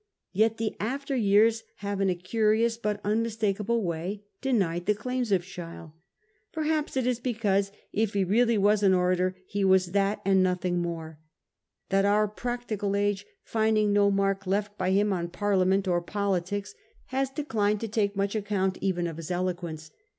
Yet 0.33 0.57
the 0.57 0.75
after 0.79 1.15
years 1.15 1.61
have 1.75 2.01
in 2.01 2.09
a 2.09 2.15
curious 2.15 2.75
but 2.75 2.99
unmistak 3.03 3.61
able 3.61 3.83
way 3.83 4.23
denied 4.41 4.87
the 4.87 4.95
claims 4.95 5.31
of 5.31 5.45
Sheil. 5.45 5.93
Perhaps 6.51 6.97
it 6.97 7.05
is 7.05 7.19
because, 7.19 7.71
if 7.93 8.13
he 8.15 8.23
really 8.23 8.57
was 8.57 8.81
an 8.81 8.95
orator, 8.95 9.35
he 9.45 9.63
was 9.63 9.91
that 9.91 10.19
and 10.25 10.41
nothing 10.41 10.81
more, 10.81 11.19
that 11.89 12.03
our 12.03 12.27
practical 12.27 12.95
age, 12.95 13.27
finding 13.43 13.93
no 13.93 14.09
mark 14.09 14.47
left 14.47 14.75
by 14.75 14.89
him 14.89 15.13
on 15.13 15.27
Parliament 15.29 15.87
or 15.87 16.01
politics, 16.01 16.73
has 17.13 17.29
declined 17.29 17.79
to 17.81 17.85
1837. 17.85 17.85
A 17.85 17.93
REMARKABLE 17.93 17.93
PARLIAMENT. 17.93 17.93
47 17.93 17.93
take 17.93 18.15
much, 18.17 18.35
account 18.35 18.77
even 18.81 19.05
of 19.05 19.17
his 19.17 19.29
eloquence. 19.29 19.91